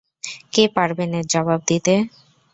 কে 0.53 0.63
পারবেন 0.75 1.11
এর 1.13 1.25
জবাব 1.33 1.59
দিতে? 1.69 1.93